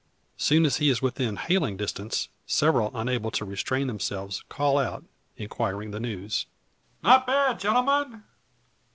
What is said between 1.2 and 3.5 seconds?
hailing distance, several unable to